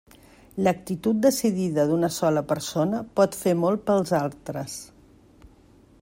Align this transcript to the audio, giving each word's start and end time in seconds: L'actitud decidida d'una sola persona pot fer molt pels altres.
L'actitud 0.67 1.19
decidida 1.25 1.85
d'una 1.91 2.09
sola 2.15 2.43
persona 2.53 3.01
pot 3.19 3.37
fer 3.43 3.53
molt 3.65 3.83
pels 3.91 4.15
altres. 4.23 4.79